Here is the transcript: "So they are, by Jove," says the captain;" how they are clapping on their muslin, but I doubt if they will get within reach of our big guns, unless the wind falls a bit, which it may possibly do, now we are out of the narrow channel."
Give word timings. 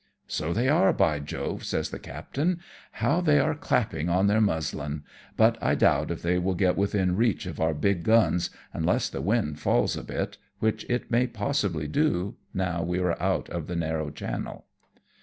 "So 0.27 0.51
they 0.51 0.67
are, 0.67 0.91
by 0.93 1.19
Jove," 1.19 1.63
says 1.63 1.91
the 1.91 1.99
captain;" 1.99 2.59
how 3.03 3.21
they 3.21 3.39
are 3.39 3.53
clapping 3.53 4.09
on 4.09 4.25
their 4.25 4.41
muslin, 4.41 5.03
but 5.37 5.59
I 5.61 5.75
doubt 5.75 6.09
if 6.09 6.23
they 6.23 6.39
will 6.39 6.55
get 6.55 6.75
within 6.75 7.15
reach 7.15 7.45
of 7.45 7.59
our 7.59 7.75
big 7.75 8.01
guns, 8.01 8.49
unless 8.73 9.09
the 9.09 9.21
wind 9.21 9.59
falls 9.59 9.95
a 9.95 10.01
bit, 10.03 10.39
which 10.57 10.85
it 10.89 11.11
may 11.11 11.27
possibly 11.27 11.87
do, 11.87 12.35
now 12.51 12.81
we 12.81 12.97
are 12.97 13.21
out 13.21 13.47
of 13.49 13.67
the 13.67 13.75
narrow 13.75 14.09
channel." 14.09 14.65